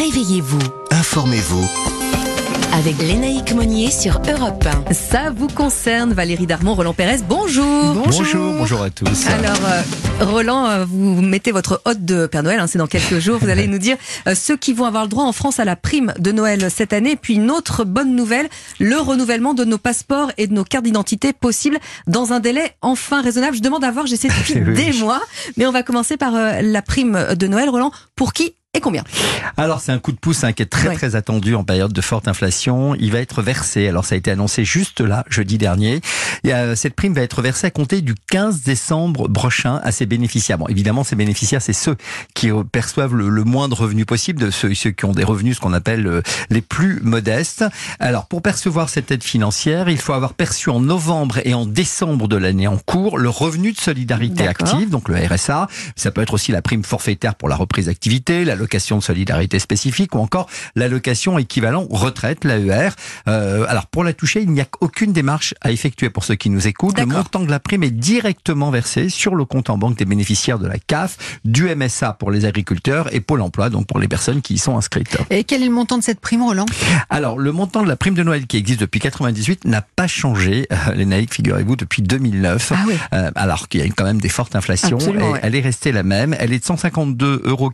[0.00, 0.58] Réveillez-vous.
[0.92, 1.68] Informez-vous.
[2.72, 4.94] Avec Lénaïque Monnier sur Europe 1.
[4.94, 9.26] Ça vous concerne, Valérie Darmon, Roland Pérez, bonjour Bonjour, bonjour à tous.
[9.26, 13.18] Alors, euh, Roland, euh, vous mettez votre hôte de Père Noël, hein, c'est dans quelques
[13.18, 13.38] jours.
[13.42, 15.76] Vous allez nous dire euh, ceux qui vont avoir le droit en France à la
[15.76, 17.10] prime de Noël cette année.
[17.10, 18.48] Et puis une autre bonne nouvelle,
[18.78, 23.20] le renouvellement de nos passeports et de nos cartes d'identité possible dans un délai enfin
[23.20, 23.54] raisonnable.
[23.54, 25.20] Je demande à voir, j'essaie depuis Oui, des mois.
[25.58, 27.68] Mais on va commencer par euh, la prime de Noël.
[27.68, 29.02] Roland, pour qui et combien
[29.56, 32.00] Alors c'est un coup de pouce hein, qui est très très attendu en période de
[32.00, 32.94] forte inflation.
[32.94, 33.88] Il va être versé.
[33.88, 36.00] Alors ça a été annoncé juste là jeudi dernier.
[36.44, 40.06] Et, euh, cette prime va être versée à compter du 15 décembre prochain à ses
[40.06, 40.56] bénéficiaires.
[40.56, 41.96] Bon évidemment ces bénéficiaires c'est ceux
[42.34, 45.24] qui euh, perçoivent le, le moins de revenus possible, de ceux, ceux qui ont des
[45.24, 47.64] revenus ce qu'on appelle euh, les plus modestes.
[47.98, 52.28] Alors pour percevoir cette aide financière, il faut avoir perçu en novembre et en décembre
[52.28, 55.66] de l'année en cours le revenu de solidarité active, donc le RSA.
[55.96, 60.14] Ça peut être aussi la prime forfaitaire pour la reprise d'activité, l'allocation de solidarité spécifique
[60.14, 60.46] ou encore
[60.76, 62.90] l'allocation équivalent retraite, l'AER.
[63.26, 66.50] Euh, alors pour la toucher, il n'y a aucune démarche à effectuer pour ceux qui
[66.50, 66.98] nous écoutent.
[66.98, 70.58] Le montant de la prime est directement versé sur le compte en banque des bénéficiaires
[70.58, 74.42] de la CAF, du MSA pour les agriculteurs et Pôle emploi, donc pour les personnes
[74.42, 75.16] qui y sont inscrites.
[75.30, 76.66] Et quel est le montant de cette prime, Roland?
[77.08, 80.66] Alors, le montant de la prime de Noël qui existe depuis 98 n'a pas changé,
[80.70, 82.72] euh, les naïcs, figurez-vous, depuis 2009.
[82.74, 82.94] Ah oui.
[83.14, 84.98] Euh, alors qu'il y a quand même des fortes inflations.
[84.98, 85.40] Et ouais.
[85.42, 86.36] Elle est restée la même.
[86.38, 87.72] Elle est de 152,45 euros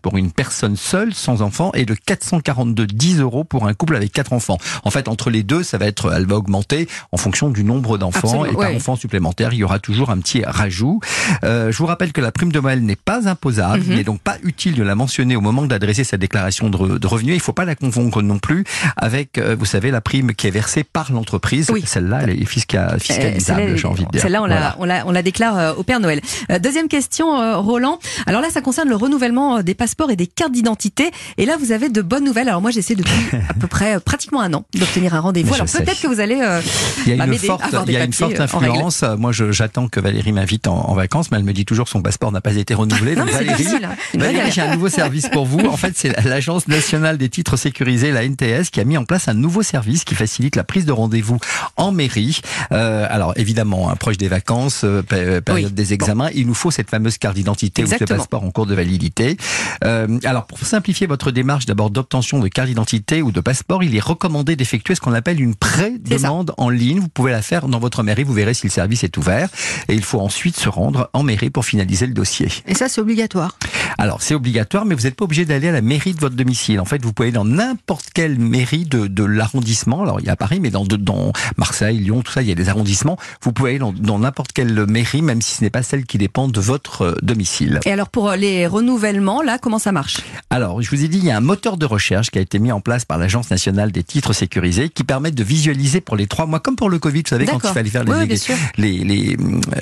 [0.00, 4.32] pour une personne seule, sans enfant, et de 442,10 euros pour un couple avec quatre
[4.32, 4.58] enfants.
[4.84, 7.98] En fait, entre les deux, ça va être, elle va augmenter en fonction du nombre
[7.98, 8.44] d'enfants.
[8.44, 8.76] Et par ouais.
[8.76, 11.00] enfant supplémentaire, il y aura toujours un petit rajout.
[11.44, 13.80] Euh, je vous rappelle que la prime de Noël n'est pas imposable.
[13.84, 13.86] Mhm.
[13.90, 16.98] Il n'est donc pas utile de la mentionner au moment d'adresser sa déclaration de, re-
[16.98, 17.34] de revenus.
[17.34, 18.64] Il ne faut pas la confondre non plus
[18.96, 21.70] avec, euh, vous savez, la prime qui est versée par l'entreprise.
[21.70, 21.82] Oui.
[21.86, 24.22] Celle-là, elle est fisca- Euh, fiscalisable, j'ai envie de dire.
[24.22, 24.60] Celle-là, on, Voilà.
[24.60, 26.20] la, on, la, on la déclare au Père Noël.
[26.50, 27.98] Euh, deuxième question, Roland.
[28.26, 31.10] Alors là, ça concerne le renouvellement des passeports et des cartes d'identité.
[31.38, 32.48] Et là, vous avez de bonnes nouvelles.
[32.48, 33.12] Alors moi, j'essaie depuis
[33.48, 35.54] à peu près euh, pratiquement un an d'obtenir un rendez-vous.
[35.54, 36.60] Alors peut-être que vous allez euh,
[37.06, 39.04] Il y a bah, une forte, il y a une forte euh, influence.
[39.18, 42.02] Moi, j'attends que Valérie m'invite en, en vacances, mais elle me dit toujours que son
[42.02, 43.14] passeport n'a pas été renouvelé.
[43.16, 43.90] Donc, Valérie, hein.
[44.14, 45.60] Valérie, j'ai un nouveau service pour vous.
[45.60, 49.28] En fait, c'est l'Agence nationale des titres sécurisés, la NTS, qui a mis en place
[49.28, 51.38] un nouveau service qui facilite la prise de rendez-vous
[51.76, 52.40] en mairie.
[52.72, 55.74] Euh, alors, évidemment, hein, proche des vacances, euh, pé- période Oui.
[55.74, 58.74] des examens, il nous faut cette fameuse carte d'identité ou ce passeport en cours de
[58.74, 59.36] validité.
[59.84, 63.94] Euh, alors, pour simplifier votre démarche d'abord d'obtention de carte d'identité ou de passeport, il
[63.96, 67.00] est recommandé d'effectuer ce qu'on appelle une pré-demande en ligne.
[67.00, 69.48] Vous pouvez la faire dans votre mairie, vous verrez si le service est ouvert.
[69.88, 72.48] Et il faut ensuite se rendre en mairie pour finaliser le dossier.
[72.66, 73.56] Et ça, c'est obligatoire.
[73.98, 76.80] Alors, c'est obligatoire, mais vous n'êtes pas obligé d'aller à la mairie de votre domicile.
[76.80, 80.02] En fait, vous pouvez aller dans n'importe quelle mairie de, de l'arrondissement.
[80.02, 82.54] Alors, il y a Paris, mais dans, dans Marseille, Lyon, tout ça, il y a
[82.54, 83.18] des arrondissements.
[83.42, 86.18] Vous pouvez aller dans, dans n'importe quelle mairie, même si ce n'est pas celle qui
[86.18, 87.80] dépend de votre euh, domicile.
[87.84, 90.22] Et alors pour euh, les renouvellements, là, comment ça marche
[90.52, 92.58] Alors, je vous ai dit, il y a un moteur de recherche qui a été
[92.58, 96.26] mis en place par l'Agence nationale des titres sécurisés qui permet de visualiser pour les
[96.26, 98.28] trois mois, comme pour le Covid, vous savez, quand il fallait faire oui,
[98.76, 99.36] les, les, les,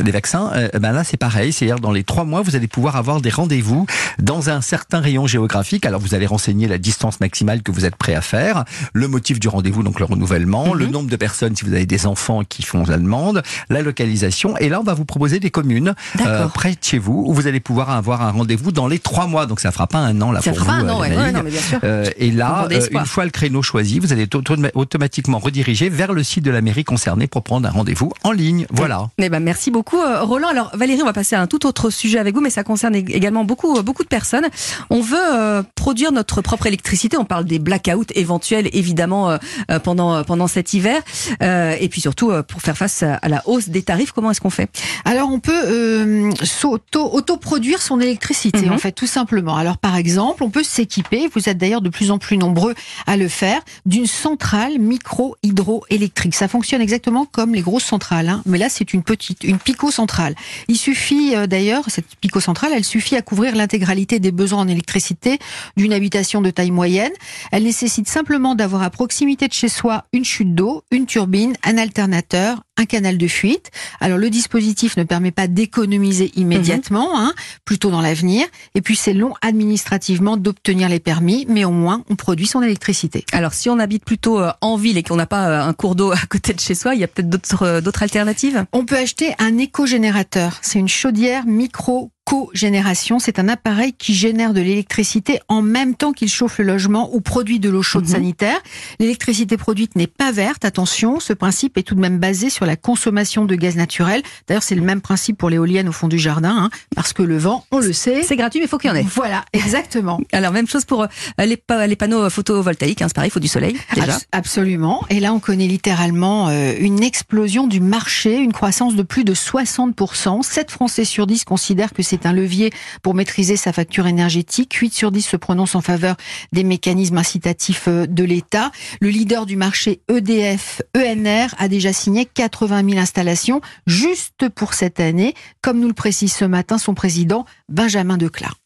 [0.04, 1.52] les vaccins, euh, ben là, c'est pareil.
[1.52, 3.86] C'est-à-dire, dans les trois mois, vous allez pouvoir avoir des rendez-vous
[4.20, 5.86] dans un certain rayon géographique.
[5.86, 9.40] Alors, vous allez renseigner la distance maximale que vous êtes prêt à faire, le motif
[9.40, 10.78] du rendez-vous, donc le renouvellement, Mhm.
[10.78, 14.56] le nombre de personnes, si vous avez des enfants qui font la demande, la localisation.
[14.58, 15.94] Et là, on va vous proposer des communes
[16.24, 19.26] euh, près de chez vous où vous allez pouvoir avoir un rendez-vous dans les trois
[19.26, 19.46] mois.
[19.46, 20.70] Donc, ça fera pas un an fera vous.
[20.70, 21.10] un an, ouais.
[21.10, 21.26] Lénaïque.
[21.26, 21.78] Ouais, non, mais bien sûr.
[22.16, 24.42] Et là, euh, une fois le créneau choisi, vous allez auto-
[24.74, 28.66] automatiquement redirigé vers le site de la mairie concernée pour prendre un rendez-vous en ligne.
[28.70, 29.08] Voilà.
[29.18, 30.48] Eh ben, merci beaucoup, euh, Roland.
[30.48, 32.94] Alors, Valérie, on va passer à un tout autre sujet avec vous, mais ça concerne
[32.94, 34.46] ég- également beaucoup, euh, beaucoup de personnes.
[34.90, 37.16] On veut euh, produire notre propre électricité.
[37.16, 41.00] On parle des blackouts éventuels, évidemment, euh, pendant, pendant cet hiver.
[41.42, 44.40] Euh, et puis surtout, euh, pour faire face à, la hausse des tarifs, comment est-ce
[44.40, 44.70] qu'on fait?
[45.04, 48.72] Alors, on peut euh, s'auto- autoproduire son électricité, Mhm.
[48.72, 49.56] en fait, tout simplement.
[49.56, 52.74] Alors, par exemple, on peut s'équiper, vous êtes d'ailleurs de plus en plus nombreux
[53.06, 56.34] à le faire, d'une centrale micro-hydroélectrique.
[56.34, 60.34] Ça fonctionne exactement comme les grosses centrales, hein, mais là, c'est une petite, une pico-centrale.
[60.68, 65.38] Il suffit, euh, d'ailleurs, cette pico-centrale, elle suffit à couvrir l'intégralité des besoins en électricité
[65.76, 67.12] d'une habitation de taille moyenne.
[67.52, 71.78] Elle nécessite simplement d'avoir à proximité de chez soi une chute d'eau, une turbine, un
[71.78, 73.70] alternateur, un canal de fuite.
[74.00, 77.32] Alors le dispositif ne permet pas d'économiser immédiatement, hein,
[77.64, 78.46] plutôt dans l'avenir.
[78.74, 83.24] Et puis c'est long administrativement d'obtenir les permis, mais au moins on produit son électricité.
[83.32, 85.94] Alors, si on habite plutôt euh, en ville et qu'on n'a pas euh, un cours
[85.94, 88.64] d'eau à côté de chez soi, il y a peut-être d'autres euh, d'autres alternatives?
[88.72, 90.58] On peut acheter un éco-générateur.
[90.62, 93.18] C'est une chaudière micro cogénération.
[93.18, 97.20] C'est un appareil qui génère de l'électricité en même temps qu'il chauffe le logement ou
[97.20, 98.10] produit de l'eau chaude Mhm.
[98.12, 98.58] sanitaire.
[98.98, 100.64] L'électricité produite n'est pas verte.
[100.64, 104.22] Attention, ce principe est tout de même basé sur la consommation de gaz naturel.
[104.48, 107.38] D'ailleurs, c'est le même principe pour l'éolienne au fond du jardin, hein, parce que le
[107.38, 108.22] vent, on le sait.
[108.22, 109.06] C'est gratuit, mais il faut qu'il y en ait.
[109.14, 110.20] Voilà, exactement.
[110.32, 111.06] Alors, même chose pour euh,
[111.38, 113.02] les, pa- les panneaux photovoltaïques.
[113.02, 114.14] Hein, c'est pareil, il faut du soleil, déjà.
[114.14, 115.04] Abs- Absolument.
[115.10, 119.34] Et là, on connaît littéralement euh, une explosion du marché, une croissance de plus de
[119.34, 120.42] 60%.
[120.42, 122.70] 7 Français sur 10 considèrent que c'est un levier
[123.02, 124.74] pour maîtriser sa facture énergétique.
[124.74, 126.16] 8 sur 10 se prononcent en faveur
[126.52, 128.72] des mécanismes incitatifs euh, de l'État.
[129.00, 134.98] Le leader du marché EDF, ENR, a déjà signé 80 000 installations juste pour cette
[134.98, 138.56] année, comme nous le précise ce matin son président Benjamin Declar.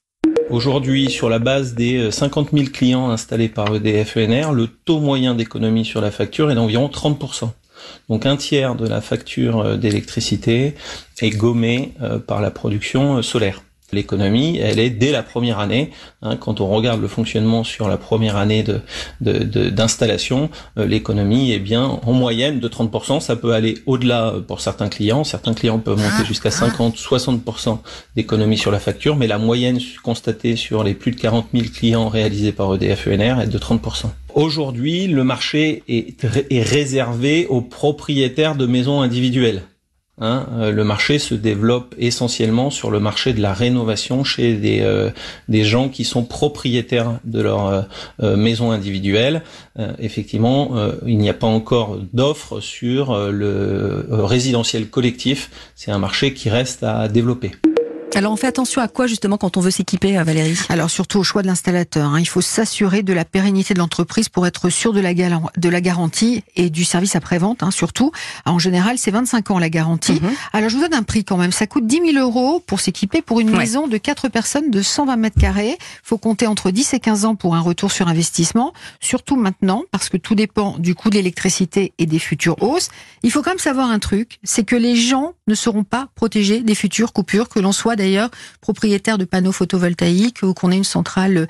[0.49, 5.01] Aujourd'hui, sur la base des euh, 50 000 clients installés par EDF ENR, le taux
[5.01, 7.51] moyen d'économie sur la facture est d'environ 30%.
[8.09, 10.75] Donc un tiers de la facture euh, d'électricité
[11.21, 13.63] est gommé euh, par la production euh, solaire.
[13.95, 15.91] L'économie, elle est dès la première année.
[16.23, 18.81] hein, quand on regarde le fonctionnement sur la première année de
[19.21, 23.21] de- de- d'installation, euh, l'économie est bien en moyenne de 30%.
[23.21, 25.23] Ça peut aller au-delà euh, pour certains clients.
[25.25, 27.79] Certains clients peuvent monter jusqu'à 50-60%
[28.17, 32.09] d'économie sur la facture, mais la moyenne constatée sur les plus de 40 000 clients
[32.09, 34.11] réalisés par EDF ENR est de 30%.
[34.35, 36.17] Aujourd'hui, le marché est,
[36.51, 39.63] est réservé aux propriétaires de maisons individuelles.
[40.21, 44.81] Hein, euh, le marché se développe essentiellement sur le marché de la rénovation chez des,
[44.81, 45.11] euh,
[45.51, 47.87] gens qui sont propriétaires de leur
[48.23, 49.43] euh, maison individuelle.
[49.99, 55.51] Effectivement, il n'y a pas encore d'offres sur le résidentiel collectif.
[55.75, 57.53] C'est un marché qui reste à développer.
[58.15, 60.57] Alors, on fait attention à quoi, justement, quand on veut s'équiper, euh, Valérie?
[60.69, 62.11] Alors surtout au choix de l'installateur.
[62.11, 62.21] hein.
[62.21, 65.81] Il faut s'assurer de la pérennité de l'entreprise pour être sûr de la, de la
[65.81, 68.13] garantie et du service après-vente, hein, surtout.
[68.45, 70.21] En général, c'est 25 ans la garantie.
[70.23, 70.31] Mhm.
[70.53, 71.53] Alors je vous donne un prix quand même.
[71.53, 73.59] Ça coûte 10 000 euros pour s'équiper pour une Ouais.
[73.59, 75.77] maison de 4 personnes de 120 mètres carrés.
[76.03, 78.73] faut compter entre 10 et 15 ans pour un retour sur investissement.
[79.01, 82.89] Surtout maintenant, parce que tout dépend du coût de l'électricité et des futures hausses.
[83.23, 86.61] Il faut quand même savoir un truc, c'est que les gens ne seront pas protégés
[86.61, 88.31] des futures coupures, que l'on soit d'ailleurs
[88.61, 91.49] propriétaire de panneaux photovoltaïques ou qu'on ait une centrale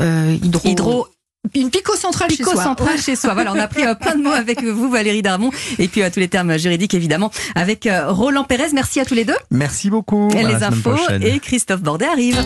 [0.00, 0.60] euh, hydro...
[0.68, 1.06] Hydro
[1.54, 2.62] Une pico-centrale chez soi.
[2.62, 3.34] central chez soi.
[3.34, 6.10] Voilà, on a appris euh, plein de mots avec vous, Valérie Darmon, et puis euh,
[6.12, 8.70] tous les termes juridiques, évidemment, avec Roland Pérez.
[8.72, 9.36] Merci à tous les deux.
[9.50, 10.28] Merci beaucoup.
[10.34, 11.22] Et À les infos, prochaine.
[11.22, 12.38] et Christophe Bordet arrive.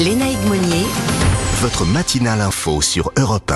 [0.00, 0.84] Lénaïque Monnier
[1.62, 3.52] Votre matinale info sur Europe 1.